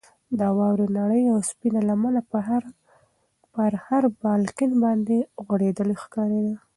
[0.39, 2.21] د واورې نرۍ او سپینه لمنه
[3.65, 6.55] پر هر بالکن باندې غوړېدلې ښکارېده.